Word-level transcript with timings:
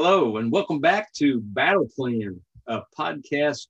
Hello, 0.00 0.36
and 0.36 0.52
welcome 0.52 0.78
back 0.78 1.12
to 1.14 1.40
Battle 1.40 1.88
Plan, 1.96 2.40
a 2.68 2.82
podcast 2.96 3.66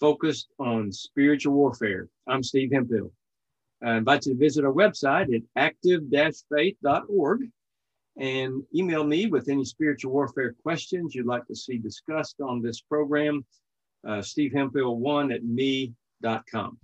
focused 0.00 0.48
on 0.58 0.90
spiritual 0.90 1.52
warfare. 1.52 2.08
I'm 2.26 2.42
Steve 2.42 2.70
Hemphill. 2.72 3.12
I 3.84 3.98
invite 3.98 4.24
you 4.24 4.32
to 4.32 4.38
visit 4.38 4.64
our 4.64 4.72
website 4.72 5.34
at 5.34 5.42
active-faith.org 5.56 7.40
and 8.16 8.62
email 8.74 9.04
me 9.04 9.26
with 9.26 9.50
any 9.50 9.66
spiritual 9.66 10.12
warfare 10.12 10.54
questions 10.62 11.14
you'd 11.14 11.26
like 11.26 11.46
to 11.48 11.54
see 11.54 11.76
discussed 11.76 12.40
on 12.40 12.62
this 12.62 12.80
program, 12.80 13.44
uh, 14.08 14.22
stevehemphill1 14.22 15.34
at 15.34 15.44
me.com. 15.44 16.78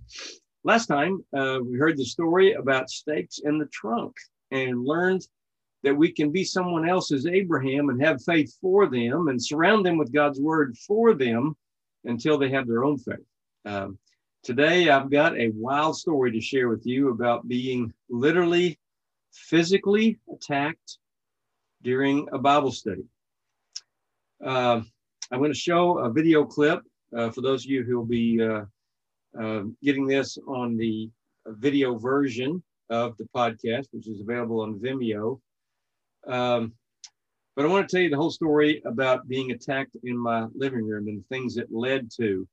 Last 0.63 0.85
time, 0.85 1.25
uh, 1.35 1.57
we 1.67 1.79
heard 1.79 1.97
the 1.97 2.05
story 2.05 2.53
about 2.53 2.91
stakes 2.91 3.39
in 3.43 3.57
the 3.57 3.69
trunk 3.73 4.13
and 4.51 4.85
learned 4.85 5.27
that 5.87 5.95
we 5.95 6.11
can 6.11 6.33
be 6.33 6.43
someone 6.43 6.87
else's 6.87 7.25
Abraham 7.25 7.87
and 7.87 8.03
have 8.03 8.21
faith 8.21 8.53
for 8.59 8.87
them 8.87 9.29
and 9.29 9.41
surround 9.41 9.85
them 9.85 9.97
with 9.97 10.11
God's 10.11 10.37
word 10.37 10.77
for 10.85 11.13
them 11.13 11.55
until 12.03 12.37
they 12.37 12.49
have 12.49 12.67
their 12.67 12.83
own 12.83 12.97
faith. 12.97 13.25
Um, 13.63 13.97
today, 14.43 14.89
I've 14.89 15.09
got 15.09 15.37
a 15.37 15.53
wild 15.55 15.95
story 15.95 16.33
to 16.33 16.41
share 16.41 16.67
with 16.67 16.85
you 16.85 17.11
about 17.11 17.47
being 17.47 17.93
literally 18.09 18.77
physically 19.31 20.19
attacked 20.29 20.97
during 21.83 22.27
a 22.33 22.37
Bible 22.37 22.73
study. 22.73 23.05
Uh, 24.43 24.81
I'm 25.31 25.39
going 25.39 25.53
to 25.53 25.57
show 25.57 25.99
a 25.99 26.11
video 26.11 26.43
clip 26.43 26.81
uh, 27.15 27.29
for 27.29 27.39
those 27.39 27.63
of 27.63 27.71
you 27.71 27.85
who 27.85 27.95
will 27.97 28.05
be 28.05 28.41
uh, 28.41 28.65
uh, 29.41 29.63
getting 29.81 30.05
this 30.05 30.37
on 30.49 30.75
the 30.75 31.09
video 31.45 31.97
version 31.97 32.61
of 32.89 33.15
the 33.15 33.27
podcast, 33.33 33.87
which 33.91 34.09
is 34.09 34.19
available 34.19 34.59
on 34.59 34.79
Vimeo. 34.79 35.39
Um, 36.27 36.73
but 37.55 37.65
I 37.65 37.69
want 37.69 37.89
to 37.89 37.95
tell 37.95 38.03
you 38.03 38.09
the 38.09 38.17
whole 38.17 38.29
story 38.29 38.81
about 38.85 39.27
being 39.27 39.51
attacked 39.51 39.97
in 40.03 40.17
my 40.17 40.45
living 40.53 40.85
room 40.85 41.07
and 41.07 41.19
the 41.19 41.35
things 41.35 41.55
that 41.55 41.71
led 41.71 42.09
to. 42.17 42.47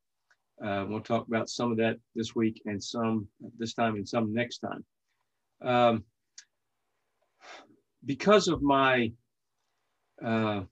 Uh, 0.64 0.86
we'll 0.88 1.00
talk 1.00 1.26
about 1.26 1.50
some 1.50 1.70
of 1.70 1.76
that 1.78 1.98
this 2.14 2.34
week 2.34 2.62
and 2.64 2.82
some 2.82 3.28
this 3.58 3.74
time 3.74 3.96
and 3.96 4.08
some 4.08 4.32
next 4.32 4.58
time. 4.58 4.84
Um, 5.62 6.04
because 8.06 8.48
of 8.48 8.62
my 8.62 9.12
uh, 10.24 10.62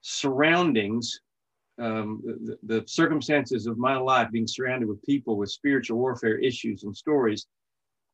surroundings, 0.00 1.20
um, 1.78 2.20
the, 2.24 2.58
the, 2.62 2.84
circumstances 2.86 3.66
of 3.66 3.78
my 3.78 3.96
life 3.96 4.30
being 4.30 4.46
surrounded 4.46 4.88
with 4.88 5.02
people 5.02 5.36
with 5.36 5.50
spiritual 5.50 5.98
warfare 5.98 6.38
issues 6.38 6.84
and 6.84 6.96
stories, 6.96 7.46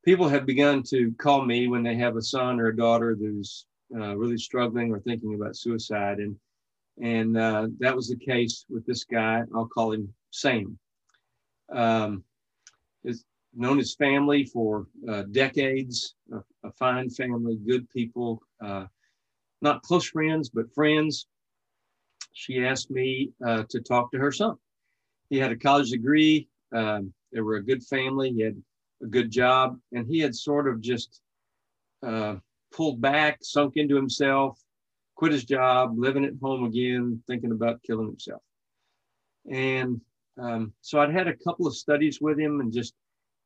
people 0.05 0.29
have 0.29 0.47
begun 0.47 0.83
to 0.85 1.13
call 1.19 1.45
me 1.45 1.69
when 1.69 1.83
they 1.83 1.97
have 1.97 2.17
a 2.17 2.23
son 2.23 2.61
or 2.61 2.69
a 2.69 2.77
daughter 2.77 3.17
who's 3.19 3.67
uh, 3.95 4.17
really 4.17 4.39
struggling 4.39 4.91
or 4.93 5.01
thinking 5.01 5.35
about 5.35 5.57
suicide. 5.57 6.19
And, 6.19 6.37
and 7.03 7.37
uh, 7.37 7.69
that 7.79 7.95
was 7.95 8.09
the 8.09 8.17
case 8.17 8.65
with 8.69 8.87
this 8.87 9.05
guy. 9.05 9.43
I'll 9.55 9.67
call 9.67 9.93
him 9.93 10.13
Sam. 10.31 10.79
Um, 11.73 12.25
is 13.05 13.25
known 13.55 13.79
his 13.79 13.95
family 13.95 14.45
for 14.45 14.87
uh, 15.09 15.23
decades, 15.31 16.15
a, 16.33 16.39
a, 16.65 16.73
fine 16.73 17.09
family, 17.11 17.57
good 17.67 17.89
people, 17.91 18.43
uh, 18.61 18.87
not 19.63 19.83
close 19.83 20.05
friends, 20.05 20.49
but 20.49 20.73
friends. 20.75 21.27
She 22.33 22.65
asked 22.65 22.91
me 22.91 23.31
uh, 23.45 23.65
to 23.69 23.81
talk 23.81 24.11
to 24.13 24.19
her 24.19 24.33
son. 24.33 24.57
He 25.29 25.39
had 25.39 25.53
a 25.53 25.57
college 25.57 25.91
degree. 25.91 26.49
Um, 26.73 27.13
they 27.33 27.41
were 27.41 27.57
a 27.57 27.65
good 27.65 27.85
family. 27.85 28.33
He 28.33 28.43
had 28.43 28.61
a 29.03 29.07
good 29.07 29.31
job, 29.31 29.79
and 29.93 30.07
he 30.07 30.19
had 30.21 30.35
sort 30.35 30.69
of 30.69 30.81
just 30.81 31.21
uh, 32.03 32.37
pulled 32.73 33.01
back, 33.01 33.39
sunk 33.43 33.77
into 33.77 33.97
himself, 33.97 34.59
quit 35.17 35.33
his 35.33 35.45
job, 35.45 35.99
living 35.99 36.25
at 36.25 36.35
home 36.41 36.65
again, 36.65 37.23
thinking 37.27 37.53
about 37.53 37.83
killing 37.83 38.07
himself. 38.07 38.43
And 39.51 40.01
um, 40.39 40.73
so 40.81 41.01
I'd 41.01 41.13
had 41.13 41.29
a 41.29 41.37
couple 41.37 41.67
of 41.67 41.77
studies 41.77 42.21
with 42.21 42.39
him 42.39 42.61
and 42.61 42.73
just 42.73 42.95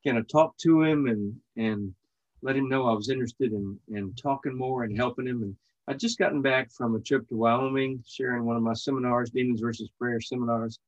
kind 0.04 0.18
of 0.18 0.28
talked 0.28 0.60
to 0.60 0.82
him 0.82 1.06
and 1.06 1.34
and 1.56 1.94
let 2.42 2.56
him 2.56 2.68
know 2.68 2.86
I 2.86 2.92
was 2.92 3.08
interested 3.08 3.52
in 3.52 3.78
in 3.88 4.14
talking 4.14 4.56
more 4.56 4.84
and 4.84 4.96
helping 4.96 5.26
him. 5.26 5.42
And 5.42 5.56
I'd 5.88 5.98
just 5.98 6.18
gotten 6.18 6.42
back 6.42 6.70
from 6.70 6.94
a 6.94 7.00
trip 7.00 7.28
to 7.28 7.36
Wyoming, 7.36 8.02
sharing 8.06 8.44
one 8.44 8.56
of 8.56 8.62
my 8.62 8.74
seminars, 8.74 9.30
Demons 9.30 9.60
versus 9.60 9.90
Prayer 9.98 10.20
seminars. 10.20 10.78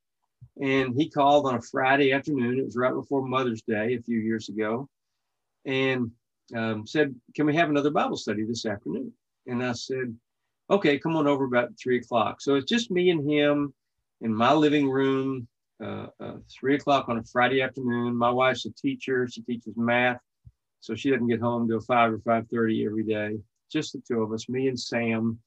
And 0.61 0.95
he 0.95 1.11
called 1.11 1.47
on 1.47 1.57
a 1.57 1.63
Friday 1.63 2.13
afternoon. 2.13 2.59
It 2.59 2.65
was 2.65 2.77
right 2.77 2.95
before 2.95 3.27
Mother's 3.27 3.63
Day 3.63 3.95
a 3.95 4.03
few 4.03 4.19
years 4.19 4.49
ago, 4.49 4.89
and 5.67 6.11
um, 6.55 6.87
said, 6.87 7.15
"Can 7.35 7.47
we 7.47 7.55
have 7.57 7.69
another 7.69 7.91
Bible 7.91 8.17
study 8.17 8.45
this 8.45 8.65
afternoon?" 8.65 9.13
And 9.47 9.63
I 9.63 9.73
said, 9.73 10.17
"Okay, 10.71 10.99
come 10.99 11.17
on 11.17 11.27
over 11.27 11.45
about 11.45 11.79
three 11.79 11.99
o'clock." 11.99 12.41
So 12.41 12.55
it's 12.55 12.71
just 12.71 12.91
me 12.91 13.11
and 13.11 13.29
him 13.29 13.75
in 14.23 14.35
my 14.35 14.55
living 14.55 14.89
room, 14.89 15.47
uh, 15.83 16.07
uh, 16.21 16.37
three 16.51 16.77
o'clock 16.77 17.09
on 17.09 17.19
a 17.19 17.25
Friday 17.25 17.61
afternoon. 17.61 18.17
My 18.17 18.31
wife's 18.31 18.65
a 18.65 18.73
teacher; 18.73 19.29
she 19.29 19.43
teaches 19.43 19.77
math, 19.77 20.21
so 20.81 20.95
she 20.95 21.11
doesn't 21.11 21.29
get 21.29 21.41
home 21.41 21.69
till 21.69 21.81
five 21.81 22.13
or 22.13 22.19
five 22.21 22.49
thirty 22.49 22.87
every 22.87 23.05
day. 23.05 23.39
Just 23.71 23.93
the 23.93 24.01
two 24.07 24.23
of 24.23 24.33
us, 24.33 24.49
me 24.49 24.69
and 24.69 24.79
Sam, 24.79 25.39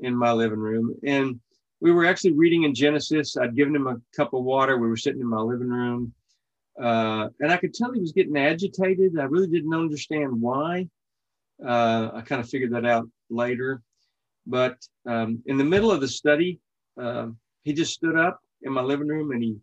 in 0.00 0.14
my 0.14 0.32
living 0.32 0.60
room, 0.60 0.94
and 1.02 1.40
we 1.82 1.90
were 1.90 2.06
actually 2.06 2.32
reading 2.32 2.62
in 2.62 2.74
Genesis. 2.74 3.36
I'd 3.36 3.56
given 3.56 3.74
him 3.74 3.88
a 3.88 3.96
cup 4.16 4.34
of 4.34 4.44
water. 4.44 4.78
We 4.78 4.86
were 4.86 4.96
sitting 4.96 5.20
in 5.20 5.26
my 5.26 5.40
living 5.40 5.68
room. 5.68 6.14
Uh, 6.80 7.26
and 7.40 7.50
I 7.50 7.56
could 7.56 7.74
tell 7.74 7.92
he 7.92 8.00
was 8.00 8.12
getting 8.12 8.36
agitated. 8.36 9.18
I 9.18 9.24
really 9.24 9.48
didn't 9.48 9.74
understand 9.74 10.40
why. 10.40 10.88
Uh, 11.62 12.10
I 12.14 12.20
kind 12.20 12.40
of 12.40 12.48
figured 12.48 12.72
that 12.72 12.86
out 12.86 13.08
later. 13.30 13.82
But 14.46 14.76
um, 15.08 15.42
in 15.46 15.58
the 15.58 15.64
middle 15.64 15.90
of 15.90 16.00
the 16.00 16.06
study, 16.06 16.60
uh, 17.00 17.30
he 17.64 17.72
just 17.72 17.94
stood 17.94 18.16
up 18.16 18.38
in 18.62 18.72
my 18.72 18.82
living 18.82 19.08
room 19.08 19.32
and 19.32 19.42
he 19.42 19.56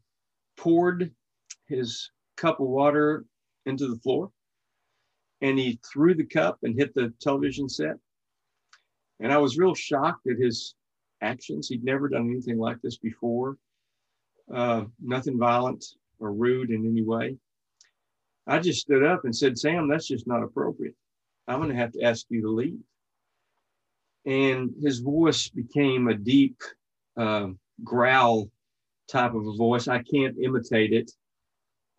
poured 0.57 1.12
his 1.68 2.12
cup 2.36 2.59
of 2.59 2.68
water 2.68 3.24
into 3.66 3.88
the 3.88 4.00
floor. 4.01 4.30
And 5.40 5.57
he 5.57 5.80
threw 5.90 6.16
the 6.16 6.25
cup 6.25 6.59
and 6.63 6.78
hit 6.78 6.94
the 6.94 7.13
television 7.22 7.69
set. 7.69 7.96
And 9.22 9.31
I 9.31 9.38
was 9.38 9.57
real 9.57 9.74
shocked 9.74 10.28
at 10.28 10.38
his 10.38 10.75
actions. 11.22 11.68
He'd 11.68 11.84
never 11.84 12.09
done 12.09 12.30
anything 12.30 12.57
like 12.57 12.81
this 12.81 12.97
before, 12.97 13.57
uh, 14.53 14.85
nothing 15.02 15.38
violent 15.38 15.85
or 16.19 16.34
rude 16.34 16.72
in 16.72 16.85
any 16.85 17.02
way. 17.02 17.38
I 18.47 18.59
just 18.59 18.81
stood 18.81 19.03
up 19.03 19.25
and 19.25 19.35
said, 19.35 19.57
Sam, 19.57 19.88
that's 19.88 20.07
just 20.07 20.28
not 20.28 20.44
appropriate. 20.44 20.96
I'm 21.47 21.59
going 21.59 21.69
to 21.69 21.75
have 21.75 21.91
to 21.94 22.03
ask 22.03 22.25
you 22.30 22.41
to 22.41 22.50
leave. 22.50 22.80
And 24.25 24.72
his 24.81 25.00
voice 25.00 25.50
became 25.50 26.07
a 26.07 26.13
deep 26.13 26.57
uh, 27.18 27.47
growl 27.84 28.50
type 29.07 29.34
of 29.34 29.47
a 29.47 29.53
voice. 29.53 29.88
I 29.88 30.03
can't 30.03 30.38
imitate 30.41 30.94
it, 30.94 31.12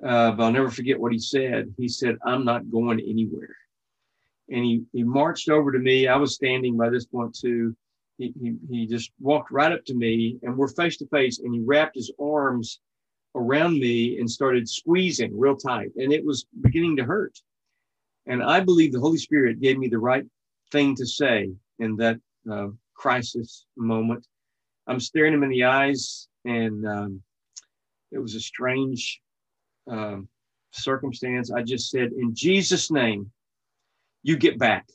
uh, 0.05 0.33
but 0.33 0.45
I'll 0.45 0.53
never 0.53 0.71
forget 0.71 1.01
what 1.01 1.13
he 1.13 1.19
said. 1.19 1.73
He 1.77 1.89
said, 1.89 2.17
I'm 2.25 2.45
not 2.45 2.71
going 2.71 3.01
anywhere. 3.01 3.57
And 4.49 4.65
he, 4.65 4.83
he 4.93 5.03
marched 5.05 5.49
over 5.49 5.73
to 5.73 5.79
me. 5.79 6.09
I 6.09 6.17
was 6.17 6.35
standing 6.35 6.77
by 6.77 6.91
this 6.91 7.07
point 7.07 7.35
too 7.35 7.77
he, 8.21 8.35
he, 8.41 8.57
he 8.71 8.87
just 8.87 9.11
walked 9.19 9.51
right 9.51 9.73
up 9.73 9.85
to 9.87 9.95
me 9.95 10.39
and 10.43 10.55
we're 10.55 10.69
face 10.69 10.99
to 10.99 11.07
face 11.07 11.39
and 11.39 11.55
he 11.55 11.61
wrapped 11.61 11.97
his 11.97 12.13
arms 12.21 12.81
around 13.35 13.73
me 13.73 14.19
and 14.19 14.31
started 14.31 14.69
squeezing 14.69 15.39
real 15.39 15.57
tight 15.57 15.91
and 15.97 16.13
it 16.13 16.25
was 16.25 16.47
beginning 16.61 16.97
to 16.97 17.05
hurt. 17.05 17.39
And 18.27 18.43
i 18.43 18.61
believe 18.61 18.93
the 18.93 19.01
holy 19.01 19.17
spirit 19.17 19.61
gave 19.61 19.79
me 19.79 19.89
the 19.89 19.99
right 19.99 20.25
thing 20.71 20.95
to 20.97 21.07
say 21.07 21.51
in 21.79 21.97
that 21.97 22.19
uh, 22.51 22.69
crisis 22.95 23.65
moment. 23.77 24.27
I'm 24.87 25.01
staring 25.01 25.33
him 25.33 25.43
in 25.43 25.51
the 25.51 25.65
eyes 25.65 26.29
and 26.45 26.87
um, 26.87 27.23
it 28.13 28.19
was 28.19 28.35
a 28.35 28.41
strange 28.41 29.21
um, 29.91 30.29
circumstance. 30.73 31.51
I 31.51 31.63
just 31.63 31.91
said 31.91 32.13
in 32.13 32.35
jesus 32.35 32.91
name 32.91 33.31
you 34.23 34.37
get 34.37 34.59
back 34.59 34.87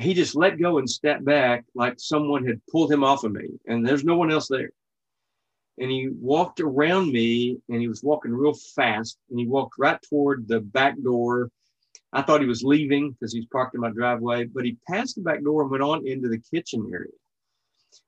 he 0.00 0.14
just 0.14 0.34
let 0.36 0.60
go 0.60 0.78
and 0.78 0.88
stepped 0.88 1.24
back 1.24 1.64
like 1.74 1.94
someone 1.98 2.46
had 2.46 2.60
pulled 2.70 2.92
him 2.92 3.04
off 3.04 3.24
of 3.24 3.32
me 3.32 3.48
and 3.66 3.86
there's 3.86 4.04
no 4.04 4.16
one 4.16 4.30
else 4.30 4.48
there. 4.48 4.70
And 5.78 5.90
he 5.90 6.10
walked 6.10 6.60
around 6.60 7.12
me 7.12 7.58
and 7.68 7.80
he 7.80 7.88
was 7.88 8.02
walking 8.02 8.32
real 8.32 8.52
fast 8.52 9.18
and 9.30 9.38
he 9.38 9.46
walked 9.46 9.74
right 9.78 9.98
toward 10.08 10.46
the 10.46 10.60
back 10.60 10.94
door. 11.02 11.50
I 12.12 12.22
thought 12.22 12.40
he 12.40 12.46
was 12.46 12.62
leaving 12.62 13.12
because 13.12 13.32
he's 13.32 13.46
parked 13.46 13.74
in 13.74 13.80
my 13.80 13.90
driveway 13.90 14.44
but 14.44 14.64
he 14.64 14.76
passed 14.88 15.16
the 15.16 15.22
back 15.22 15.42
door 15.42 15.62
and 15.62 15.70
went 15.70 15.82
on 15.82 16.06
into 16.06 16.28
the 16.28 16.42
kitchen 16.50 16.90
area. 16.92 17.12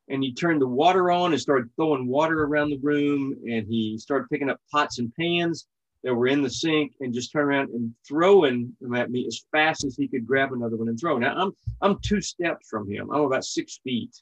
And 0.09 0.23
he 0.23 0.35
turned 0.35 0.61
the 0.61 0.69
water 0.69 1.11
on 1.11 1.33
and 1.33 1.41
started 1.41 1.71
throwing 1.77 2.07
water 2.07 2.45
around 2.45 2.71
the 2.71 2.79
room 2.79 3.35
and 3.49 3.67
he 3.67 3.99
started 3.99 4.29
picking 4.31 4.51
up 4.51 4.61
pots 4.71 4.99
and 4.99 5.15
pans 5.15 5.67
that 6.03 6.15
were 6.15 6.27
in 6.27 6.43
the 6.43 6.51
sink 6.51 6.95
and 7.01 7.15
just 7.15 7.33
turn 7.33 7.45
around 7.45 7.71
and 7.71 7.95
throwing 8.07 8.75
them 8.81 8.95
at 8.95 9.11
me 9.11 9.27
as 9.27 9.45
fast 9.53 9.85
as 9.85 9.97
he 9.97 10.09
could 10.09 10.27
grab 10.27 10.53
another 10.53 10.77
one 10.77 10.89
and 10.89 10.99
throw. 10.99 11.19
Now 11.19 11.35
I'm 11.37 11.53
I'm 11.81 11.99
two 12.01 12.21
steps 12.21 12.69
from 12.69 12.91
him. 12.91 13.11
I'm 13.13 13.23
about 13.23 13.45
six 13.45 13.79
feet 13.85 14.15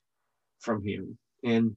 from 0.61 0.85
him, 0.85 1.17
and 1.45 1.75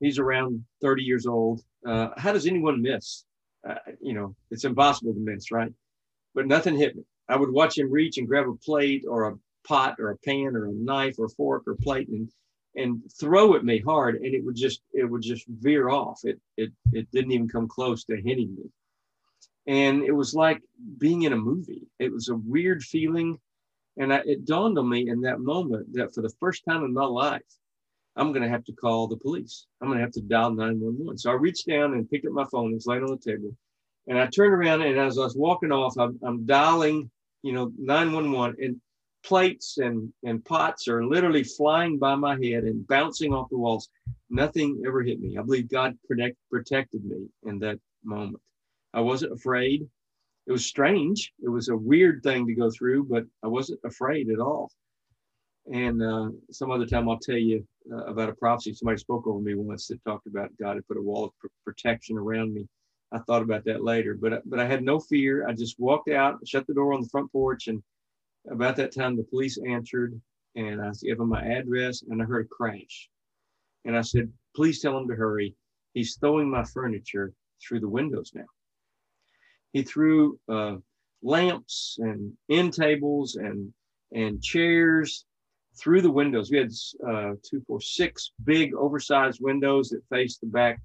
he's 0.00 0.18
around 0.18 0.64
30 0.80 1.02
years 1.02 1.26
old. 1.26 1.62
Uh, 1.86 2.10
how 2.16 2.32
does 2.32 2.46
anyone 2.46 2.82
miss? 2.82 3.24
Uh, 3.68 3.74
you 4.00 4.14
know, 4.14 4.34
it's 4.50 4.64
impossible 4.64 5.14
to 5.14 5.20
miss, 5.20 5.50
right? 5.50 5.72
But 6.34 6.46
nothing 6.46 6.76
hit 6.76 6.96
me. 6.96 7.04
I 7.28 7.36
would 7.36 7.50
watch 7.50 7.78
him 7.78 7.90
reach 7.90 8.18
and 8.18 8.28
grab 8.28 8.48
a 8.48 8.54
plate 8.54 9.04
or 9.08 9.28
a 9.28 9.38
pot 9.66 9.96
or 9.98 10.10
a 10.10 10.18
pan 10.18 10.56
or 10.56 10.66
a 10.66 10.72
knife 10.72 11.18
or 11.18 11.26
a 11.26 11.30
fork 11.30 11.64
or 11.66 11.76
plate 11.76 12.08
and 12.08 12.28
and 12.74 13.02
throw 13.20 13.54
at 13.54 13.64
me 13.64 13.78
hard 13.78 14.16
and 14.16 14.34
it 14.34 14.44
would 14.44 14.56
just 14.56 14.80
it 14.92 15.04
would 15.04 15.22
just 15.22 15.46
veer 15.46 15.90
off 15.90 16.20
it 16.24 16.40
it 16.56 16.72
it 16.92 17.10
didn't 17.12 17.32
even 17.32 17.48
come 17.48 17.68
close 17.68 18.02
to 18.04 18.16
hitting 18.16 18.54
me 18.56 18.64
and 19.66 20.02
it 20.02 20.12
was 20.12 20.34
like 20.34 20.60
being 20.98 21.22
in 21.22 21.32
a 21.32 21.36
movie 21.36 21.82
it 21.98 22.12
was 22.12 22.28
a 22.28 22.34
weird 22.34 22.82
feeling 22.82 23.38
and 23.98 24.12
I, 24.12 24.22
it 24.24 24.44
dawned 24.44 24.78
on 24.78 24.88
me 24.88 25.08
in 25.08 25.20
that 25.22 25.40
moment 25.40 25.92
that 25.94 26.14
for 26.14 26.22
the 26.22 26.32
first 26.40 26.64
time 26.68 26.84
in 26.84 26.92
my 26.92 27.04
life 27.04 27.42
i'm 28.16 28.32
going 28.32 28.42
to 28.42 28.48
have 28.48 28.64
to 28.64 28.72
call 28.72 29.06
the 29.06 29.16
police 29.16 29.66
i'm 29.80 29.88
going 29.88 29.98
to 29.98 30.04
have 30.04 30.12
to 30.12 30.22
dial 30.22 30.50
911 30.50 31.18
so 31.18 31.30
i 31.30 31.34
reached 31.34 31.66
down 31.68 31.94
and 31.94 32.10
picked 32.10 32.26
up 32.26 32.32
my 32.32 32.46
phone 32.50 32.72
it 32.72 32.74
was 32.74 32.86
laying 32.86 33.04
on 33.04 33.10
the 33.10 33.32
table 33.32 33.54
and 34.08 34.18
i 34.18 34.26
turned 34.26 34.52
around 34.52 34.82
and 34.82 34.98
as 34.98 35.18
i 35.18 35.22
was 35.22 35.36
walking 35.36 35.72
off 35.72 35.96
i'm, 35.98 36.18
I'm 36.22 36.44
dialing 36.44 37.10
you 37.42 37.52
know 37.52 37.72
911 37.78 38.56
and 38.62 38.80
plates 39.22 39.78
and, 39.78 40.12
and 40.24 40.44
pots 40.44 40.88
are 40.88 41.04
literally 41.04 41.44
flying 41.44 41.98
by 41.98 42.14
my 42.14 42.32
head 42.32 42.64
and 42.64 42.86
bouncing 42.86 43.32
off 43.32 43.48
the 43.50 43.58
walls. 43.58 43.88
Nothing 44.30 44.82
ever 44.86 45.02
hit 45.02 45.20
me. 45.20 45.36
I 45.38 45.42
believe 45.42 45.68
God 45.68 45.96
protect, 46.08 46.36
protected 46.50 47.04
me 47.04 47.28
in 47.44 47.58
that 47.60 47.78
moment. 48.04 48.40
I 48.94 49.00
wasn't 49.00 49.32
afraid. 49.32 49.88
It 50.46 50.52
was 50.52 50.66
strange. 50.66 51.32
It 51.42 51.48
was 51.48 51.68
a 51.68 51.76
weird 51.76 52.22
thing 52.22 52.46
to 52.46 52.54
go 52.54 52.70
through, 52.70 53.04
but 53.04 53.24
I 53.42 53.48
wasn't 53.48 53.80
afraid 53.84 54.30
at 54.30 54.40
all. 54.40 54.70
And 55.72 56.02
uh, 56.02 56.30
some 56.50 56.70
other 56.70 56.86
time 56.86 57.08
I'll 57.08 57.18
tell 57.18 57.36
you 57.36 57.64
uh, 57.92 58.04
about 58.06 58.28
a 58.28 58.34
prophecy. 58.34 58.74
Somebody 58.74 58.98
spoke 58.98 59.26
over 59.26 59.40
me 59.40 59.54
once 59.54 59.86
that 59.86 60.02
talked 60.04 60.26
about 60.26 60.50
God 60.60 60.76
had 60.76 60.86
put 60.88 60.96
a 60.96 61.02
wall 61.02 61.24
of 61.26 61.38
pr- 61.38 61.46
protection 61.64 62.18
around 62.18 62.52
me. 62.52 62.66
I 63.12 63.18
thought 63.18 63.42
about 63.42 63.64
that 63.66 63.84
later, 63.84 64.16
but 64.20 64.42
but 64.48 64.58
I 64.58 64.66
had 64.66 64.82
no 64.82 64.98
fear. 64.98 65.46
I 65.46 65.52
just 65.52 65.78
walked 65.78 66.08
out, 66.08 66.38
shut 66.46 66.66
the 66.66 66.74
door 66.74 66.94
on 66.94 67.02
the 67.02 67.08
front 67.08 67.30
porch, 67.30 67.68
and 67.68 67.82
about 68.50 68.76
that 68.76 68.94
time, 68.94 69.16
the 69.16 69.22
police 69.22 69.58
answered, 69.58 70.20
and 70.56 70.80
I 70.80 70.90
gave 71.00 71.18
them 71.18 71.28
my 71.28 71.44
address, 71.44 72.02
and 72.02 72.20
I 72.20 72.24
heard 72.24 72.46
a 72.46 72.48
crash. 72.48 73.08
And 73.84 73.96
I 73.96 74.00
said, 74.00 74.32
Please 74.56 74.80
tell 74.80 74.98
him 74.98 75.08
to 75.08 75.14
hurry. 75.14 75.54
He's 75.94 76.16
throwing 76.16 76.50
my 76.50 76.64
furniture 76.64 77.32
through 77.62 77.80
the 77.80 77.88
windows 77.88 78.32
now. 78.34 78.46
He 79.72 79.82
threw 79.82 80.38
uh, 80.48 80.76
lamps 81.22 81.98
and 82.00 82.32
end 82.50 82.74
tables 82.74 83.36
and 83.36 83.72
and 84.12 84.42
chairs 84.42 85.24
through 85.78 86.02
the 86.02 86.10
windows. 86.10 86.50
We 86.50 86.58
had 86.58 86.72
uh, 87.06 87.32
two, 87.42 87.62
four, 87.66 87.80
six 87.80 88.32
big 88.44 88.74
oversized 88.74 89.40
windows 89.40 89.88
that 89.88 90.02
faced 90.10 90.40
the 90.40 90.46
back 90.48 90.80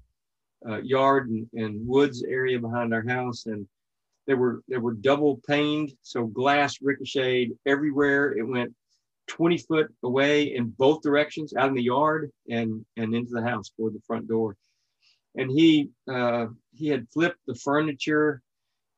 uh, 0.66 0.80
yard 0.82 1.28
and, 1.28 1.46
and 1.52 1.86
woods 1.86 2.24
area 2.24 2.58
behind 2.58 2.94
our 2.94 3.06
house. 3.06 3.46
And 3.46 3.66
they 4.26 4.34
were 4.34 4.62
they 4.68 4.76
were 4.76 4.94
double 4.94 5.40
paned, 5.46 5.92
so 6.02 6.26
glass 6.26 6.78
ricocheted 6.82 7.58
everywhere. 7.66 8.36
It 8.36 8.46
went 8.46 8.74
20 9.28 9.58
foot 9.58 9.94
away 10.02 10.54
in 10.54 10.70
both 10.70 11.02
directions, 11.02 11.54
out 11.54 11.68
in 11.68 11.74
the 11.74 11.82
yard 11.82 12.30
and 12.48 12.84
and 12.96 13.14
into 13.14 13.32
the 13.32 13.42
house 13.42 13.70
toward 13.70 13.94
the 13.94 14.02
front 14.06 14.28
door. 14.28 14.56
And 15.34 15.50
he 15.50 15.90
uh, 16.10 16.46
he 16.74 16.88
had 16.88 17.08
flipped 17.12 17.40
the 17.46 17.54
furniture. 17.54 18.42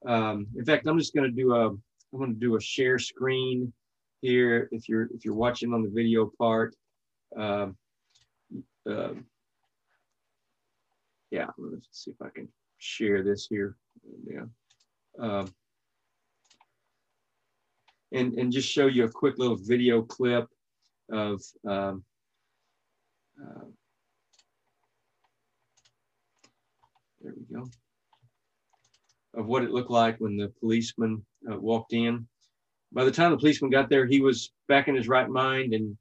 Um, 0.07 0.47
in 0.57 0.65
fact, 0.65 0.87
I'm 0.87 0.99
just 0.99 1.15
going 1.15 1.29
to 1.29 1.37
do 1.37 1.55
a 1.55 1.69
I'm 2.13 2.19
going 2.19 2.35
to 2.35 2.41
do 2.41 2.57
a 2.57 2.61
share 2.61 2.99
screen 2.99 3.73
here. 4.21 4.69
If 4.73 4.89
you're 4.89 5.09
if 5.15 5.25
you're 5.25 5.35
watching 5.35 5.73
on 5.73 5.83
the 5.83 5.91
video 5.91 6.31
part, 6.39 6.75
uh, 7.39 7.69
uh, 8.89 9.13
yeah, 11.31 11.47
let's 11.59 11.89
see 11.93 12.11
if 12.11 12.23
I 12.23 12.31
can 12.31 12.49
share 12.79 13.23
this 13.23 13.47
here. 13.49 13.77
Yeah. 14.27 14.47
Um, 15.19 15.53
and, 18.13 18.35
and 18.35 18.53
just 18.53 18.69
show 18.69 18.87
you 18.87 19.05
a 19.05 19.09
quick 19.09 19.39
little 19.39 19.57
video 19.57 20.03
clip 20.03 20.49
of 21.13 21.41
um, 21.69 22.05
uh, 23.41 23.65
there 27.21 27.35
we 27.37 27.55
go 27.55 27.69
of 29.35 29.47
what 29.47 29.63
it 29.63 29.71
looked 29.71 29.91
like 29.91 30.17
when 30.19 30.37
the 30.37 30.53
policeman 30.61 31.25
uh, 31.51 31.57
walked 31.57 31.93
in 31.93 32.27
by 32.93 33.05
the 33.05 33.11
time 33.11 33.31
the 33.31 33.39
policeman 33.39 33.71
got 33.71 33.89
there 33.89 34.07
he 34.07 34.21
was 34.21 34.53
back 34.69 34.89
in 34.89 34.95
his 34.95 35.09
right 35.09 35.29
mind 35.29 35.73
and 35.73 35.97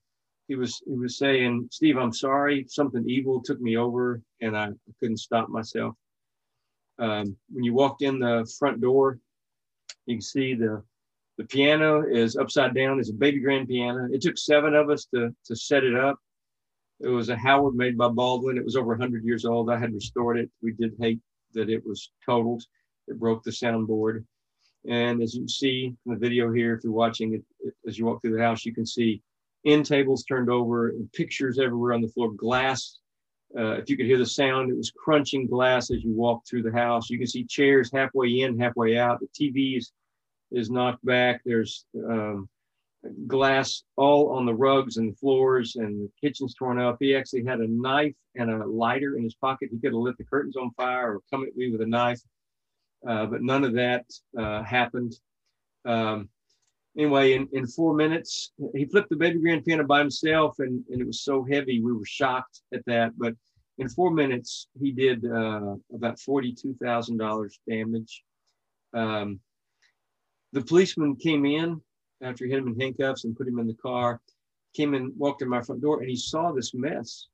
he 0.47 0.55
was 0.55 0.81
he 0.87 0.95
was 0.95 1.17
saying 1.17 1.67
steve 1.71 1.97
i'm 1.97 2.13
sorry 2.13 2.65
something 2.67 3.03
evil 3.07 3.41
took 3.41 3.61
me 3.61 3.77
over 3.77 4.21
and 4.41 4.57
i 4.57 4.69
couldn't 4.99 5.17
stop 5.17 5.49
myself 5.49 5.95
um, 6.99 7.35
when 7.49 7.63
you 7.63 7.73
walked 7.73 8.01
in 8.01 8.19
the 8.19 8.49
front 8.59 8.81
door, 8.81 9.19
you 10.05 10.15
can 10.15 10.21
see 10.21 10.53
the 10.53 10.83
the 11.37 11.45
piano 11.45 12.03
is 12.05 12.35
upside 12.35 12.75
down. 12.75 12.99
It's 12.99 13.09
a 13.09 13.13
baby 13.13 13.39
grand 13.39 13.69
piano. 13.69 14.09
It 14.11 14.21
took 14.21 14.37
seven 14.37 14.75
of 14.75 14.89
us 14.89 15.05
to 15.15 15.33
to 15.45 15.55
set 15.55 15.85
it 15.85 15.95
up. 15.95 16.19
It 16.99 17.07
was 17.07 17.29
a 17.29 17.37
Howard 17.37 17.75
made 17.75 17.97
by 17.97 18.09
Baldwin. 18.09 18.57
It 18.57 18.65
was 18.65 18.75
over 18.75 18.89
100 18.89 19.23
years 19.23 19.45
old. 19.45 19.71
I 19.71 19.79
had 19.79 19.93
restored 19.93 20.37
it. 20.37 20.51
We 20.61 20.73
did 20.73 20.95
hate 20.99 21.21
that 21.53 21.69
it 21.69 21.85
was 21.85 22.11
totaled. 22.25 22.63
It 23.09 23.19
broke 23.19 23.43
the 23.43 23.51
soundboard. 23.51 24.23
And 24.87 25.21
as 25.21 25.35
you 25.35 25.47
see 25.47 25.93
in 26.05 26.13
the 26.13 26.17
video 26.17 26.51
here, 26.51 26.75
if 26.75 26.83
you're 26.83 26.93
watching 26.93 27.33
it, 27.33 27.43
it, 27.59 27.73
as 27.85 27.99
you 27.99 28.05
walk 28.05 28.21
through 28.21 28.37
the 28.37 28.43
house, 28.43 28.65
you 28.65 28.73
can 28.73 28.85
see 28.85 29.21
end 29.65 29.85
tables 29.85 30.23
turned 30.23 30.49
over 30.49 30.89
and 30.89 31.11
pictures 31.11 31.59
everywhere 31.59 31.93
on 31.93 32.01
the 32.01 32.07
floor, 32.07 32.31
glass 32.31 32.99
uh, 33.57 33.71
if 33.73 33.89
you 33.89 33.97
could 33.97 34.05
hear 34.05 34.17
the 34.17 34.25
sound, 34.25 34.69
it 34.69 34.77
was 34.77 34.91
crunching 34.91 35.47
glass 35.47 35.89
as 35.89 36.03
you 36.03 36.13
walked 36.13 36.47
through 36.47 36.61
the 36.61 36.71
house. 36.71 37.09
You 37.09 37.17
can 37.17 37.27
see 37.27 37.43
chairs 37.43 37.89
halfway 37.91 38.41
in, 38.41 38.59
halfway 38.59 38.97
out. 38.97 39.19
The 39.19 39.27
TV 39.27 39.77
is, 39.77 39.91
is 40.51 40.69
knocked 40.69 41.03
back. 41.03 41.41
There's 41.45 41.85
um, 42.07 42.47
glass 43.25 43.83
all 43.95 44.29
on 44.29 44.45
the 44.45 44.53
rugs 44.53 44.97
and 44.97 45.11
the 45.11 45.15
floors, 45.15 45.77
and 45.77 46.01
the 46.01 46.11
kitchen's 46.21 46.53
torn 46.53 46.79
up. 46.79 46.97
He 46.99 47.15
actually 47.15 47.43
had 47.43 47.59
a 47.59 47.67
knife 47.67 48.15
and 48.35 48.51
a 48.51 48.67
lighter 48.67 49.17
in 49.17 49.23
his 49.23 49.35
pocket. 49.35 49.69
He 49.71 49.79
could 49.79 49.93
have 49.93 50.01
lit 50.01 50.17
the 50.17 50.25
curtains 50.25 50.55
on 50.55 50.71
fire 50.71 51.15
or 51.15 51.21
come 51.31 51.43
at 51.43 51.55
me 51.55 51.71
with 51.71 51.81
a 51.81 51.87
knife, 51.87 52.21
but 53.03 53.41
none 53.41 53.63
of 53.63 53.73
that 53.73 54.05
uh, 54.37 54.63
happened. 54.63 55.15
Um, 55.85 56.29
anyway, 56.97 57.33
in, 57.33 57.47
in 57.53 57.67
four 57.67 57.93
minutes, 57.93 58.51
he 58.75 58.85
flipped 58.85 59.09
the 59.09 59.15
baby 59.15 59.39
grand 59.39 59.65
piano 59.65 59.85
by 59.85 59.99
himself, 59.99 60.55
and, 60.59 60.83
and 60.89 61.01
it 61.01 61.07
was 61.07 61.21
so 61.21 61.43
heavy, 61.43 61.81
we 61.81 61.93
were 61.93 62.05
shocked 62.05 62.61
at 62.73 62.85
that. 62.85 63.11
But 63.17 63.35
in 63.77 63.89
four 63.89 64.11
minutes, 64.11 64.67
he 64.79 64.91
did 64.91 65.25
uh, 65.25 65.75
about 65.93 66.17
$42,000 66.17 67.49
damage. 67.67 68.23
Um, 68.93 69.39
the 70.51 70.61
policeman 70.61 71.15
came 71.15 71.45
in 71.45 71.81
after 72.21 72.45
he 72.45 72.51
had 72.51 72.61
him 72.61 72.69
in 72.69 72.79
handcuffs 72.79 73.23
and 73.23 73.37
put 73.37 73.47
him 73.47 73.59
in 73.59 73.67
the 73.67 73.75
car, 73.75 74.19
came 74.75 74.93
and 74.93 75.13
walked 75.17 75.41
in 75.41 75.49
my 75.49 75.61
front 75.61 75.81
door, 75.81 76.01
and 76.01 76.09
he 76.09 76.15
saw 76.15 76.51
this 76.51 76.73
mess. 76.73 77.27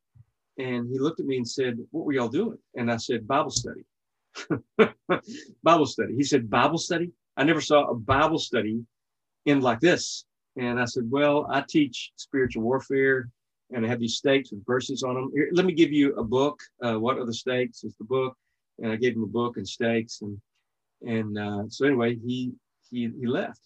And 0.58 0.90
he 0.90 1.00
looked 1.00 1.20
at 1.20 1.26
me 1.26 1.38
and 1.38 1.48
said, 1.48 1.78
What 1.92 2.06
were 2.06 2.14
y'all 2.14 2.30
doing? 2.30 2.58
And 2.76 2.92
I 2.92 2.98
said, 2.98 3.28
Bible 3.28 3.50
study. 3.50 3.84
Bible 5.64 5.86
study. 5.86 6.16
He 6.16 6.24
said, 6.24 6.50
Bible 6.50 6.78
study? 6.78 7.12
I 7.38 7.44
never 7.44 7.62
saw 7.62 7.86
a 7.86 7.96
Bible 7.96 8.40
study 8.40 8.82
end 9.46 9.64
like 9.64 9.80
this. 9.80 10.26
And 10.58 10.80
I 10.80 10.86
said, 10.86 11.04
Well, 11.10 11.48
I 11.50 11.64
teach 11.68 12.12
spiritual 12.16 12.64
warfare 12.64 13.30
and 13.72 13.86
I 13.86 13.90
have 13.90 14.00
these 14.00 14.16
stakes 14.16 14.52
with 14.52 14.66
verses 14.66 15.04
on 15.04 15.16
them. 15.16 15.32
Here, 15.34 15.50
let 15.52 15.66
me 15.66 15.74
give 15.74 15.92
you 15.92 16.16
a 16.16 16.24
book. 16.24 16.60
Uh, 16.82 16.96
what 16.96 17.18
are 17.18 17.26
the 17.26 17.34
stakes? 17.34 17.84
Is 17.84 17.96
the 17.98 18.06
book. 18.06 18.36
And 18.80 18.92
I 18.92 18.96
gave 18.96 19.16
him 19.16 19.24
a 19.24 19.28
book 19.28 19.58
and 19.58 19.68
stakes. 19.68 20.22
And 20.22 20.40
and 21.06 21.38
uh, 21.38 21.64
so 21.70 21.86
anyway, 21.86 22.16
he 22.16 22.54
he 22.90 23.10
he 23.20 23.28
left. 23.28 23.62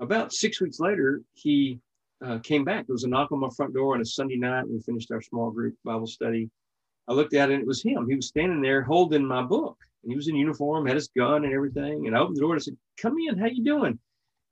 About 0.00 0.32
six 0.32 0.60
weeks 0.60 0.80
later, 0.80 1.22
he 1.34 1.78
uh, 2.24 2.38
came 2.38 2.64
back. 2.64 2.86
There 2.86 2.94
was 2.94 3.04
a 3.04 3.08
knock 3.08 3.32
on 3.32 3.40
my 3.40 3.50
front 3.56 3.74
door 3.74 3.94
on 3.94 4.00
a 4.00 4.04
Sunday 4.04 4.36
night. 4.36 4.68
We 4.68 4.80
finished 4.80 5.10
our 5.10 5.22
small 5.22 5.50
group 5.50 5.76
Bible 5.84 6.06
study. 6.06 6.50
I 7.06 7.12
looked 7.12 7.34
at 7.34 7.50
it 7.50 7.54
and 7.54 7.62
it 7.62 7.66
was 7.66 7.82
him. 7.82 8.08
He 8.08 8.16
was 8.16 8.28
standing 8.28 8.62
there 8.62 8.82
holding 8.82 9.26
my 9.26 9.42
book. 9.42 9.76
And 10.04 10.12
he 10.12 10.16
was 10.16 10.28
in 10.28 10.36
uniform, 10.36 10.86
had 10.86 10.96
his 10.96 11.08
gun 11.08 11.44
and 11.44 11.52
everything. 11.52 12.06
And 12.06 12.16
I 12.16 12.20
opened 12.20 12.36
the 12.36 12.40
door 12.42 12.52
and 12.52 12.60
I 12.60 12.64
said, 12.64 12.76
Come 13.00 13.16
in, 13.18 13.38
how 13.38 13.46
you 13.46 13.64
doing? 13.64 13.98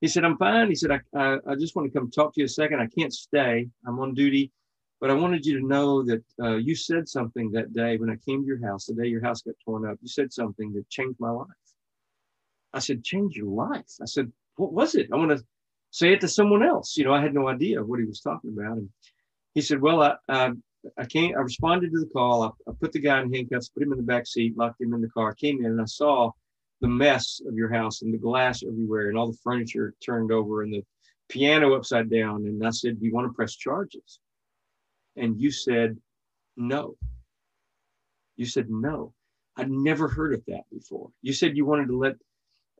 He 0.01 0.07
said, 0.07 0.25
I'm 0.25 0.37
fine. 0.37 0.67
He 0.67 0.75
said, 0.75 0.91
I, 0.91 0.99
I, 1.17 1.37
I, 1.47 1.55
just 1.55 1.75
want 1.75 1.91
to 1.91 1.97
come 1.97 2.11
talk 2.11 2.33
to 2.33 2.41
you 2.41 2.45
a 2.45 2.49
second. 2.49 2.81
I 2.81 2.87
can't 2.87 3.13
stay. 3.13 3.69
I'm 3.87 3.99
on 3.99 4.13
duty. 4.13 4.51
But 4.99 5.11
I 5.11 5.13
wanted 5.13 5.45
you 5.45 5.59
to 5.59 5.65
know 5.65 6.03
that 6.03 6.23
uh, 6.41 6.55
you 6.55 6.75
said 6.75 7.07
something 7.07 7.51
that 7.51 7.73
day 7.73 7.97
when 7.97 8.09
I 8.09 8.15
came 8.17 8.41
to 8.41 8.47
your 8.47 8.65
house, 8.65 8.85
the 8.85 8.95
day 8.95 9.07
your 9.07 9.23
house 9.23 9.41
got 9.41 9.55
torn 9.63 9.89
up. 9.89 9.97
You 10.01 10.09
said 10.09 10.33
something 10.33 10.73
that 10.73 10.89
changed 10.89 11.19
my 11.19 11.29
life. 11.29 11.47
I 12.73 12.79
said, 12.79 13.03
Change 13.03 13.35
your 13.35 13.47
life. 13.47 13.85
I 14.01 14.05
said, 14.05 14.31
What 14.55 14.73
was 14.73 14.95
it? 14.95 15.09
I 15.13 15.15
want 15.15 15.31
to 15.31 15.43
say 15.91 16.11
it 16.11 16.21
to 16.21 16.27
someone 16.27 16.63
else. 16.63 16.97
You 16.97 17.05
know, 17.05 17.13
I 17.13 17.21
had 17.21 17.33
no 17.33 17.47
idea 17.47 17.83
what 17.83 17.99
he 17.99 18.05
was 18.05 18.19
talking 18.19 18.55
about. 18.57 18.77
And 18.77 18.89
he 19.53 19.61
said, 19.61 19.81
Well, 19.81 20.01
I, 20.01 20.15
I, 20.27 20.51
I 20.97 21.05
came, 21.05 21.35
I 21.35 21.41
responded 21.41 21.91
to 21.91 21.99
the 21.99 22.09
call. 22.09 22.43
I, 22.43 22.49
I 22.69 22.73
put 22.79 22.91
the 22.91 22.99
guy 22.99 23.21
in 23.21 23.33
handcuffs, 23.33 23.69
put 23.69 23.83
him 23.83 23.91
in 23.91 23.97
the 23.97 24.03
back 24.03 24.27
seat, 24.27 24.57
locked 24.57 24.81
him 24.81 24.93
in 24.93 25.01
the 25.01 25.09
car, 25.09 25.33
came 25.33 25.59
in, 25.59 25.71
and 25.71 25.81
I 25.81 25.85
saw 25.85 26.31
the 26.81 26.87
mess 26.87 27.41
of 27.47 27.55
your 27.55 27.71
house 27.71 28.01
and 28.01 28.13
the 28.13 28.17
glass 28.17 28.61
everywhere 28.61 29.07
and 29.07 29.17
all 29.17 29.31
the 29.31 29.37
furniture 29.43 29.93
turned 30.05 30.31
over 30.31 30.63
and 30.63 30.73
the 30.73 30.83
piano 31.29 31.75
upside 31.75 32.09
down. 32.09 32.45
And 32.45 32.65
I 32.65 32.71
said, 32.71 32.99
Do 32.99 33.05
you 33.05 33.13
want 33.13 33.27
to 33.29 33.33
press 33.33 33.55
charges? 33.55 34.19
And 35.15 35.39
you 35.39 35.49
said, 35.51 35.97
No. 36.57 36.95
You 38.35 38.45
said, 38.45 38.69
No. 38.69 39.13
I'd 39.55 39.71
never 39.71 40.07
heard 40.09 40.33
of 40.33 40.43
that 40.47 40.63
before. 40.71 41.09
You 41.21 41.31
said 41.31 41.55
you 41.55 41.65
wanted 41.65 41.87
to 41.87 41.97
let 41.97 42.15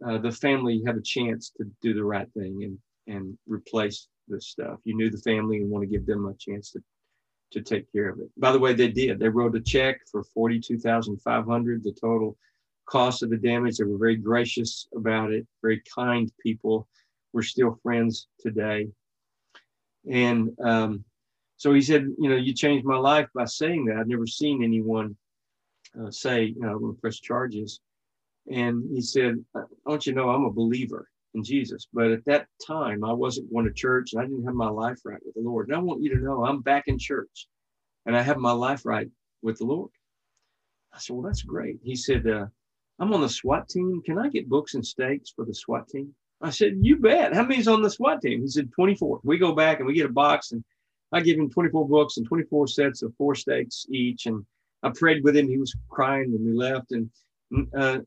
uh, 0.06 0.18
the 0.18 0.32
family 0.32 0.82
have 0.86 0.98
a 0.98 1.02
chance 1.02 1.52
to 1.58 1.66
do 1.82 1.94
the 1.94 2.04
right 2.04 2.28
thing 2.34 2.64
and, 2.64 3.16
and 3.16 3.38
replace 3.48 4.08
this 4.28 4.48
stuff. 4.48 4.80
You 4.84 4.96
knew 4.96 5.10
the 5.10 5.20
family 5.20 5.58
and 5.58 5.70
want 5.70 5.84
to 5.84 5.90
give 5.90 6.06
them 6.06 6.26
a 6.26 6.34
chance 6.34 6.72
to 6.72 6.84
to 7.54 7.62
take 7.62 7.92
care 7.92 8.10
of 8.10 8.20
it. 8.20 8.30
By 8.38 8.52
the 8.52 8.60
way, 8.60 8.74
they 8.74 8.90
did. 8.90 9.20
They 9.20 9.30
wrote 9.30 9.56
a 9.56 9.62
check 9.62 10.02
for 10.12 10.24
forty-two 10.24 10.80
thousand 10.80 11.22
five 11.22 11.46
hundred. 11.46 11.84
The 11.84 11.94
total 11.94 12.38
cost 12.86 13.24
of 13.24 13.30
the 13.30 13.38
damage. 13.38 13.78
They 13.78 13.86
were 13.86 13.98
very 13.98 14.18
gracious 14.18 14.88
about 14.96 15.32
it. 15.32 15.48
Very 15.62 15.82
kind 15.96 16.32
people. 16.42 16.88
We're 17.32 17.44
still 17.44 17.80
friends 17.82 18.28
today. 18.40 18.90
And 20.12 20.52
um, 20.64 21.06
so 21.58 21.74
he 21.74 21.82
said, 21.82 22.04
you 22.20 22.30
know, 22.30 22.36
you 22.36 22.54
changed 22.54 22.86
my 22.86 22.98
life 22.98 23.30
by 23.34 23.46
saying 23.46 23.86
that. 23.86 23.98
I've 23.98 24.08
never 24.08 24.28
seen 24.28 24.64
anyone 24.64 25.16
uh, 26.00 26.12
say, 26.12 26.44
you 26.46 26.60
know, 26.60 26.74
I'm 26.74 26.82
going 26.82 26.96
to 26.96 27.02
press 27.02 27.20
charges. 27.20 27.80
And 28.52 28.84
he 28.94 29.02
said, 29.02 29.44
I 29.56 29.62
want 29.86 30.06
you 30.06 30.14
to 30.14 30.20
know 30.20 30.30
I'm 30.30 30.44
a 30.44 30.52
believer 30.52 31.08
in 31.36 31.44
Jesus. 31.44 31.88
But 31.94 32.12
at 32.12 32.26
that 32.26 32.48
time, 32.66 33.04
I 33.04 33.14
wasn't 33.14 33.52
going 33.52 33.66
to 33.66 33.74
church 33.74 34.14
and 34.14 34.22
I 34.22 34.26
didn't 34.26 34.46
have 34.46 34.56
my 34.56 34.70
life 34.70 35.00
right 35.06 35.20
with 35.26 35.36
the 35.36 35.42
Lord. 35.42 35.68
And 35.68 35.76
I 35.76 35.80
want 35.80 36.02
you 36.02 36.16
to 36.16 36.22
know 36.22 36.46
I'm 36.46 36.62
back 36.62 36.86
in 36.88 37.00
church 37.00 37.48
and 38.06 38.16
I 38.16 38.22
have 38.22 38.38
my 38.38 38.52
life 38.52 38.86
right 38.86 39.10
with 39.42 39.58
the 39.58 39.66
Lord. 39.66 39.92
I 40.94 41.00
said, 41.00 41.16
Well, 41.16 41.26
that's 41.26 41.42
great. 41.42 41.80
He 41.84 41.96
said, 41.96 42.28
uh, 42.28 42.46
I'm 43.00 43.14
on 43.14 43.22
the 43.22 43.30
SWAT 43.30 43.68
team. 43.70 44.02
Can 44.06 44.20
I 44.20 44.30
get 44.30 44.50
books 44.50 44.76
and 44.76 44.86
stakes 44.86 45.32
for 45.36 45.46
the 45.46 45.54
SWAT 45.54 45.88
team? 45.88 46.14
I 46.42 46.50
said, 46.50 46.74
You 46.82 46.98
bet. 46.98 47.34
How 47.34 47.44
many's 47.44 47.68
on 47.68 47.82
the 47.82 47.90
SWAT 47.90 48.22
team? 48.22 48.42
He 48.42 48.48
said, 48.48 48.72
24. 48.74 49.22
We 49.24 49.38
go 49.38 49.54
back 49.54 49.80
and 49.80 49.88
we 49.88 49.94
get 49.94 50.06
a 50.06 50.14
box 50.14 50.52
and 50.52 50.64
I 51.12 51.22
give 51.22 51.38
him 51.38 51.50
24 51.50 51.88
books 51.88 52.18
and 52.18 52.28
24 52.28 52.68
sets 52.68 53.02
of 53.04 53.14
four 53.18 53.36
stakes 53.36 53.86
each. 53.90 54.26
And 54.26 54.46
I 54.84 54.90
prayed 54.90 55.24
with 55.24 55.36
him. 55.36 55.48
He 55.48 55.58
was 55.58 55.76
crying 55.90 56.32
when 56.32 56.46
we 56.46 56.54
left. 56.54 56.92
And 56.92 57.10
uh, 57.78 58.00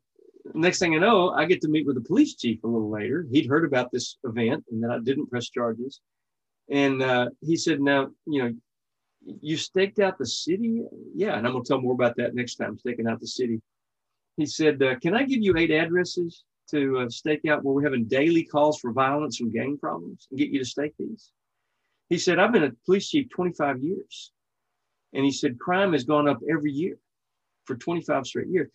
next 0.57 0.79
thing 0.79 0.95
I 0.95 0.99
know, 0.99 1.31
I 1.31 1.45
get 1.45 1.61
to 1.63 1.69
meet 1.69 1.87
with 1.87 1.97
the 1.97 2.03
police 2.03 2.35
chief 2.35 2.63
a 2.65 2.67
little 2.67 2.91
later. 2.91 3.27
He'd 3.31 3.49
heard 3.49 3.65
about 3.65 3.91
this 3.93 4.19
event 4.25 4.65
and 4.71 4.83
that 4.83 4.91
I 4.91 4.99
didn't 4.99 5.31
press 5.31 5.49
charges. 5.49 6.01
And 6.71 7.03
uh, 7.03 7.29
he 7.41 7.57
said, 7.57 7.81
Now, 7.81 8.09
you 8.27 8.43
know, 8.43 8.55
you 9.41 9.57
staked 9.57 9.99
out 9.99 10.19
the 10.19 10.27
city? 10.27 10.83
Yeah. 11.15 11.37
And 11.37 11.47
I'm 11.47 11.53
going 11.53 11.65
to 11.65 11.69
tell 11.69 11.81
more 11.81 11.95
about 11.95 12.17
that 12.17 12.35
next 12.35 12.57
time, 12.57 12.79
staking 12.79 13.09
out 13.09 13.21
the 13.21 13.27
city. 13.27 13.61
He 14.37 14.47
said, 14.47 14.83
uh, 14.83 14.99
Can 14.99 15.15
I 15.15 15.25
give 15.25 15.43
you 15.43 15.57
eight 15.57 15.71
addresses 15.71 16.45
to 16.71 16.99
uh, 16.99 17.09
stake 17.09 17.45
out 17.49 17.63
where 17.63 17.75
we're 17.75 17.85
having 17.85 18.07
daily 18.07 18.45
calls 18.45 18.81
for 18.81 18.93
violence 18.93 19.41
and 19.41 19.53
gang 19.53 19.79
problems 19.79 20.27
and 20.31 20.39
get 20.39 20.51
you 20.51 20.59
to 20.59 20.65
stake 20.65 20.95
these? 20.99 21.33
He 22.09 22.19
said, 22.19 22.39
I've 22.39 22.53
been 22.53 22.65
a 22.65 22.73
police 22.85 23.09
chief 23.09 23.29
25 23.31 23.81
years. 23.81 24.33
And 25.13 25.25
he 25.25 25.31
said, 25.31 25.59
crime 25.59 25.93
has 25.93 26.05
gone 26.05 26.29
up 26.29 26.39
every 26.51 26.73
year 26.73 26.99
for 27.67 27.77
25 27.77 28.27
straight 28.27 28.49
years. 28.49 28.71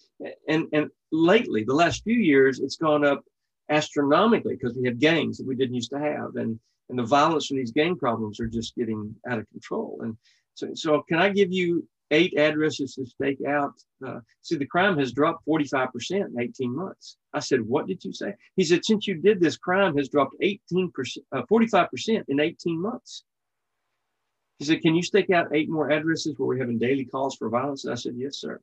And, 0.47 0.67
and 0.73 0.89
lately, 1.11 1.63
the 1.63 1.73
last 1.73 2.03
few 2.03 2.17
years, 2.17 2.59
it's 2.59 2.77
gone 2.77 3.05
up 3.05 3.23
astronomically 3.69 4.55
because 4.55 4.77
we 4.77 4.87
have 4.87 4.99
gangs 4.99 5.37
that 5.37 5.47
we 5.47 5.55
didn't 5.55 5.75
used 5.75 5.91
to 5.91 5.99
have. 5.99 6.35
And, 6.35 6.59
and 6.89 6.99
the 6.99 7.03
violence 7.03 7.47
from 7.47 7.57
these 7.57 7.71
gang 7.71 7.97
problems 7.97 8.39
are 8.39 8.47
just 8.47 8.75
getting 8.75 9.15
out 9.29 9.39
of 9.39 9.49
control. 9.49 9.99
And 10.03 10.17
so, 10.53 10.69
so 10.73 11.03
can 11.07 11.19
I 11.19 11.29
give 11.29 11.51
you 11.51 11.87
eight 12.11 12.37
addresses 12.37 12.95
to 12.95 13.05
stake 13.05 13.39
out? 13.47 13.73
Uh, 14.05 14.19
see, 14.41 14.57
the 14.57 14.65
crime 14.65 14.97
has 14.99 15.13
dropped 15.13 15.47
45% 15.47 16.11
in 16.11 16.39
18 16.39 16.75
months. 16.75 17.17
I 17.33 17.39
said, 17.39 17.61
what 17.61 17.87
did 17.87 18.03
you 18.03 18.11
say? 18.11 18.33
He 18.57 18.65
said, 18.65 18.83
since 18.83 19.07
you 19.07 19.15
did 19.15 19.39
this, 19.39 19.57
crime 19.57 19.95
has 19.97 20.09
dropped 20.09 20.35
18%, 20.43 20.91
uh, 21.31 21.43
45% 21.49 22.23
in 22.27 22.39
18 22.39 22.81
months. 22.81 23.23
He 24.61 24.65
said, 24.65 24.83
Can 24.83 24.93
you 24.93 25.01
stake 25.01 25.31
out 25.31 25.47
eight 25.55 25.71
more 25.71 25.89
addresses 25.89 26.37
where 26.37 26.45
we're 26.47 26.59
having 26.59 26.77
daily 26.77 27.03
calls 27.03 27.35
for 27.35 27.49
violence? 27.49 27.83
And 27.83 27.93
I 27.93 27.95
said, 27.95 28.13
Yes, 28.15 28.37
sir. 28.37 28.61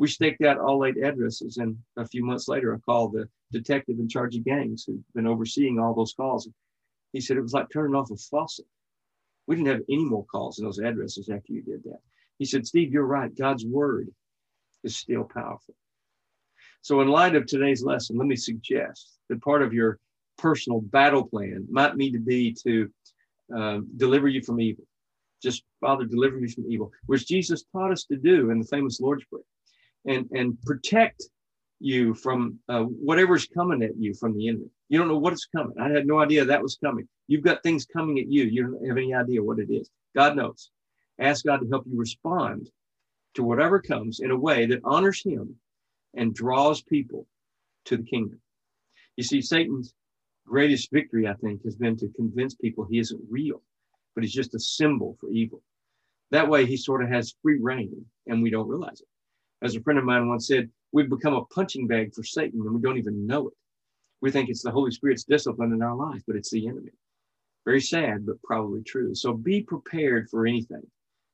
We 0.00 0.08
staked 0.08 0.40
out 0.42 0.56
all 0.56 0.86
eight 0.86 0.96
addresses. 0.96 1.58
And 1.58 1.76
a 1.98 2.06
few 2.06 2.24
months 2.24 2.48
later, 2.48 2.74
I 2.74 2.78
called 2.78 3.12
the 3.12 3.28
detective 3.52 3.98
in 3.98 4.08
charge 4.08 4.34
of 4.34 4.46
gangs 4.46 4.82
who'd 4.82 5.04
been 5.14 5.26
overseeing 5.26 5.78
all 5.78 5.92
those 5.92 6.14
calls. 6.14 6.48
He 7.12 7.20
said, 7.20 7.36
It 7.36 7.42
was 7.42 7.52
like 7.52 7.68
turning 7.70 7.94
off 7.94 8.10
a 8.10 8.16
faucet. 8.16 8.64
We 9.46 9.56
didn't 9.56 9.68
have 9.68 9.82
any 9.90 10.06
more 10.06 10.24
calls 10.24 10.58
in 10.58 10.64
those 10.64 10.78
addresses 10.78 11.28
after 11.28 11.52
you 11.52 11.60
did 11.60 11.84
that. 11.84 12.00
He 12.38 12.46
said, 12.46 12.66
Steve, 12.66 12.94
you're 12.94 13.04
right. 13.04 13.36
God's 13.36 13.66
word 13.66 14.08
is 14.84 14.96
still 14.96 15.24
powerful. 15.24 15.74
So, 16.80 17.02
in 17.02 17.08
light 17.08 17.34
of 17.34 17.44
today's 17.44 17.82
lesson, 17.82 18.16
let 18.16 18.26
me 18.26 18.36
suggest 18.36 19.18
that 19.28 19.42
part 19.42 19.60
of 19.60 19.74
your 19.74 19.98
personal 20.38 20.80
battle 20.80 21.26
plan 21.26 21.66
might 21.70 21.98
need 21.98 22.12
to 22.12 22.20
be 22.20 22.54
to 22.64 22.90
uh, 23.54 23.80
deliver 23.98 24.28
you 24.28 24.40
from 24.42 24.62
evil 24.62 24.84
just 25.42 25.64
Father, 25.80 26.04
deliver 26.04 26.36
me 26.36 26.48
from 26.48 26.64
evil, 26.68 26.92
which 27.06 27.26
Jesus 27.26 27.64
taught 27.72 27.90
us 27.90 28.04
to 28.04 28.16
do 28.16 28.50
in 28.50 28.58
the 28.58 28.66
famous 28.66 29.00
Lord's 29.00 29.24
Prayer, 29.24 29.42
and 30.06 30.28
and 30.32 30.60
protect 30.62 31.24
you 31.80 32.14
from 32.14 32.58
uh, 32.68 32.82
whatever's 32.82 33.46
coming 33.46 33.82
at 33.82 33.96
you 33.96 34.14
from 34.14 34.36
the 34.36 34.48
enemy. 34.48 34.66
You 34.88 34.98
don't 34.98 35.08
know 35.08 35.18
what 35.18 35.32
is 35.32 35.48
coming. 35.54 35.74
I 35.80 35.88
had 35.88 36.06
no 36.06 36.20
idea 36.20 36.44
that 36.44 36.62
was 36.62 36.76
coming. 36.82 37.08
You've 37.26 37.44
got 37.44 37.62
things 37.62 37.86
coming 37.86 38.18
at 38.18 38.28
you. 38.28 38.44
You 38.44 38.62
don't 38.64 38.86
have 38.86 38.98
any 38.98 39.14
idea 39.14 39.42
what 39.42 39.58
it 39.58 39.72
is. 39.72 39.88
God 40.14 40.36
knows. 40.36 40.70
Ask 41.18 41.44
God 41.44 41.60
to 41.60 41.68
help 41.68 41.84
you 41.86 41.98
respond 41.98 42.70
to 43.34 43.44
whatever 43.44 43.80
comes 43.80 44.20
in 44.20 44.30
a 44.30 44.38
way 44.38 44.66
that 44.66 44.80
honors 44.84 45.22
Him 45.22 45.56
and 46.14 46.34
draws 46.34 46.82
people 46.82 47.26
to 47.86 47.96
the 47.96 48.02
kingdom. 48.02 48.40
You 49.16 49.24
see, 49.24 49.40
Satan's 49.40 49.94
greatest 50.46 50.90
victory, 50.90 51.28
I 51.28 51.34
think, 51.34 51.62
has 51.64 51.76
been 51.76 51.96
to 51.98 52.08
convince 52.16 52.54
people 52.54 52.84
he 52.84 52.98
isn't 52.98 53.20
real 53.30 53.62
but 54.14 54.24
he's 54.24 54.32
just 54.34 54.54
a 54.54 54.60
symbol 54.60 55.16
for 55.20 55.30
evil. 55.30 55.62
That 56.30 56.48
way, 56.48 56.66
he 56.66 56.76
sort 56.76 57.02
of 57.02 57.08
has 57.08 57.34
free 57.42 57.58
reign, 57.60 58.04
and 58.26 58.42
we 58.42 58.50
don't 58.50 58.68
realize 58.68 59.00
it. 59.00 59.08
As 59.62 59.76
a 59.76 59.80
friend 59.80 59.98
of 59.98 60.04
mine 60.04 60.28
once 60.28 60.46
said, 60.46 60.70
we've 60.92 61.10
become 61.10 61.34
a 61.34 61.44
punching 61.46 61.86
bag 61.86 62.14
for 62.14 62.24
Satan, 62.24 62.60
and 62.60 62.74
we 62.74 62.80
don't 62.80 62.98
even 62.98 63.26
know 63.26 63.48
it. 63.48 63.54
We 64.20 64.30
think 64.30 64.48
it's 64.48 64.62
the 64.62 64.70
Holy 64.70 64.90
Spirit's 64.90 65.24
discipline 65.24 65.72
in 65.72 65.82
our 65.82 65.94
life, 65.94 66.22
but 66.26 66.36
it's 66.36 66.50
the 66.50 66.66
enemy. 66.66 66.92
Very 67.64 67.80
sad, 67.80 68.26
but 68.26 68.42
probably 68.42 68.82
true. 68.82 69.14
So 69.14 69.32
be 69.32 69.62
prepared 69.62 70.28
for 70.30 70.46
anything 70.46 70.82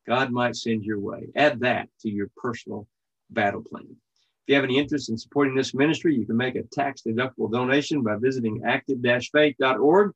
God 0.07 0.31
might 0.31 0.57
send 0.57 0.85
your 0.85 1.01
way. 1.01 1.29
Add 1.35 1.61
that 1.61 1.89
to 2.01 2.11
your 2.11 2.31
personal 2.37 2.87
battle 3.31 3.63
plan. 3.63 3.87
If 3.89 4.53
you 4.53 4.55
have 4.55 4.65
any 4.65 4.79
interest 4.79 5.09
in 5.09 5.19
supporting 5.19 5.55
this 5.57 5.75
ministry, 5.75 6.15
you 6.15 6.27
can 6.27 6.37
make 6.37 6.55
a 6.55 6.63
tax 6.63 7.03
deductible 7.03 7.51
donation 7.51 8.03
by 8.03 8.17
visiting 8.17 8.63
active-faith.org 8.65 10.13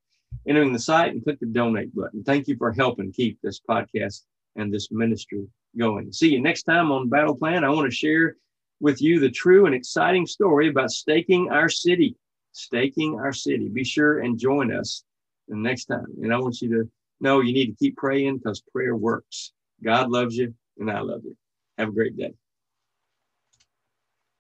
entering 0.46 0.72
the 0.72 0.78
site 0.78 1.12
and 1.12 1.24
click 1.24 1.40
the 1.40 1.46
donate 1.46 1.94
button. 1.94 2.22
Thank 2.22 2.46
you 2.46 2.56
for 2.56 2.72
helping 2.72 3.12
keep 3.12 3.40
this 3.42 3.60
podcast 3.60 4.22
and 4.56 4.72
this 4.72 4.90
ministry 4.90 5.46
going. 5.76 6.12
See 6.12 6.30
you 6.30 6.40
next 6.40 6.64
time 6.64 6.90
on 6.90 7.08
Battle 7.08 7.36
Plan. 7.36 7.64
I 7.64 7.70
want 7.70 7.90
to 7.90 7.96
share 7.96 8.36
with 8.80 9.00
you 9.00 9.20
the 9.20 9.30
true 9.30 9.66
and 9.66 9.74
exciting 9.74 10.26
story 10.26 10.68
about 10.68 10.90
staking 10.90 11.50
our 11.50 11.68
city. 11.68 12.16
Staking 12.52 13.18
our 13.18 13.32
city. 13.32 13.68
Be 13.68 13.84
sure 13.84 14.20
and 14.20 14.38
join 14.38 14.72
us 14.74 15.04
the 15.48 15.56
next 15.56 15.86
time. 15.86 16.06
And 16.22 16.32
I 16.32 16.38
want 16.38 16.60
you 16.60 16.68
to 16.70 16.90
know 17.20 17.40
you 17.40 17.52
need 17.52 17.66
to 17.66 17.76
keep 17.76 17.96
praying 17.96 18.38
because 18.38 18.62
prayer 18.72 18.96
works. 18.96 19.52
God 19.82 20.10
loves 20.10 20.36
you 20.36 20.54
and 20.78 20.90
I 20.90 21.00
love 21.00 21.22
you. 21.24 21.36
Have 21.78 21.88
a 21.88 21.92
great 21.92 22.16
day. 22.16 22.34